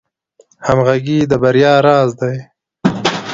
همغږي 0.67 1.19
د 1.31 1.33
بریا 1.43 1.73
راز 1.85 2.09
دی 2.19 2.37